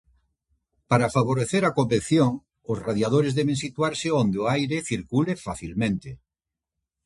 [0.89, 2.31] Para favorecer a convección,
[2.71, 6.09] os radiadores deben situarse onde o aire circule facilmente.